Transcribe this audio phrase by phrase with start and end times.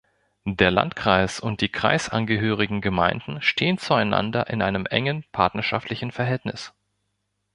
[0.47, 6.73] Der Landkreis und die kreisangehörigen Gemeinden stehen zueinander in einem engen partnerschaftlichen Verhältnis.